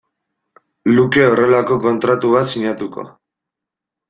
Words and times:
luke 0.95 1.25
horrelako 1.33 1.77
kontratu 1.83 2.33
bat 2.37 2.51
sinatuko. 2.55 3.07